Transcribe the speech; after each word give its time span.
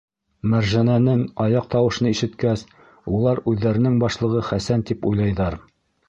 Мәржәнәнең 0.51 1.19
аяҡ 1.43 1.67
тауышын 1.75 2.07
ишеткәс, 2.11 2.63
улар 3.17 3.41
үҙҙәренең 3.51 3.99
башлығы 4.05 4.41
Хәсән 4.49 4.87
тип 4.91 5.05
уйлайҙар. 5.11 5.59